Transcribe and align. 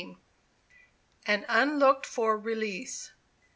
AN 1.27 1.45
UNLOOKED 1.47 2.07
FOR 2.07 2.35
RELEASE. 2.35 3.11